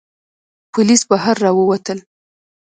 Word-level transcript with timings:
پوليس 0.71 1.01
بهر 1.09 1.35
را 1.43 1.51
ووتل. 1.55 1.99